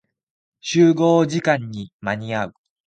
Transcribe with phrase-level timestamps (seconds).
[0.61, 2.53] 集合時間に間に合う。